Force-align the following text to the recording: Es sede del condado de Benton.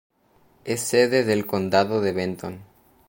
Es 0.65 0.81
sede 0.81 1.25
del 1.25 1.45
condado 1.45 2.01
de 2.01 2.11
Benton. 2.11 2.63